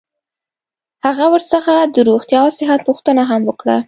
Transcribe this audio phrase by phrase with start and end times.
[1.05, 3.77] هغه ورڅخه د روغتیا او صحت پوښتنه هم وکړه.